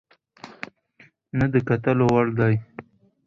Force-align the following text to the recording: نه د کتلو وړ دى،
نه 1.37 1.45
د 1.53 1.55
کتلو 1.67 2.05
وړ 2.13 2.27
دى، 2.37 2.53